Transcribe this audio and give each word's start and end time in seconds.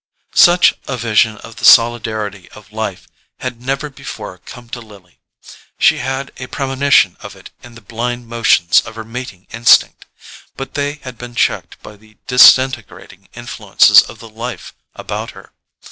Such 0.33 0.73
a 0.87 0.97
vision 0.97 1.37
of 1.37 1.57
the 1.57 1.63
solidarity 1.65 2.49
of 2.53 2.71
life 2.71 3.07
had 3.41 3.61
never 3.61 3.87
before 3.87 4.39
come 4.39 4.67
to 4.69 4.81
Lily. 4.81 5.19
She 5.77 5.99
had 5.99 6.31
had 6.31 6.41
a 6.41 6.47
premonition 6.47 7.17
of 7.19 7.35
it 7.35 7.51
in 7.61 7.75
the 7.75 7.81
blind 7.85 8.27
motions 8.27 8.81
of 8.83 8.95
her 8.95 9.03
mating 9.05 9.45
instinct; 9.51 10.07
but 10.57 10.73
they 10.73 10.93
had 11.03 11.19
been 11.19 11.35
checked 11.35 11.79
by 11.83 11.97
the 11.97 12.17
disintegrating 12.25 13.29
influences 13.35 14.01
of 14.01 14.17
the 14.17 14.27
life 14.29 14.73
about 14.95 15.31
her. 15.37 15.51